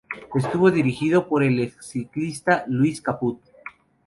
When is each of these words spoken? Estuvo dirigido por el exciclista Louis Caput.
Estuvo 0.35 0.71
dirigido 0.71 1.27
por 1.27 1.43
el 1.43 1.59
exciclista 1.59 2.65
Louis 2.67 2.99
Caput. 3.03 3.39